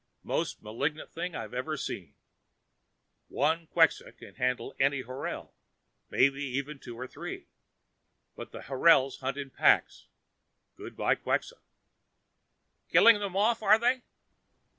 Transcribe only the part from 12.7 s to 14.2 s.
"Killing them off, are they?"